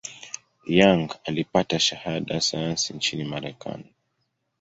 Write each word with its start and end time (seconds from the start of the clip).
Young 0.65 1.13
alipata 1.25 1.79
shahada 1.79 2.33
ya 2.33 2.41
sayansi 2.41 2.93
nchini 2.93 3.23
Marekani. 3.23 3.93